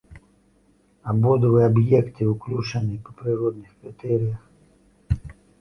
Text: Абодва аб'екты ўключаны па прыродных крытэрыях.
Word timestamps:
Абодва 1.13 1.61
аб'екты 1.67 2.23
ўключаны 2.33 2.95
па 3.05 3.11
прыродных 3.21 3.69
крытэрыях. 3.79 4.41